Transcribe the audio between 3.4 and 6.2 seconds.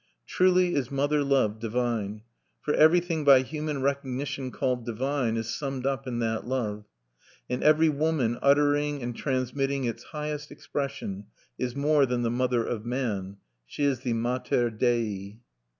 human recognition called divine is summed up in